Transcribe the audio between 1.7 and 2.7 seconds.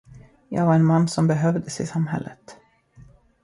i samhället.